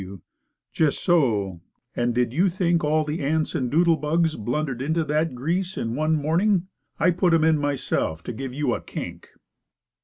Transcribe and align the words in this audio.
W. 0.01 0.19
"Just 0.73 0.97
so. 1.03 1.61
And 1.95 2.15
did 2.15 2.33
you 2.33 2.49
think 2.49 2.83
all 2.83 3.03
the 3.03 3.19
ants 3.21 3.53
and 3.53 3.69
doodle 3.69 3.97
bugs 3.97 4.35
blundered 4.35 4.81
into 4.81 5.03
that 5.03 5.35
grease 5.35 5.77
in 5.77 5.93
one 5.93 6.15
morning? 6.15 6.65
I 6.99 7.11
put 7.11 7.35
'em 7.35 7.43
in 7.43 7.59
myself 7.59 8.23
to 8.23 8.33
give 8.33 8.51
you 8.51 8.73
a 8.73 8.81
'kink.'" 8.81 9.29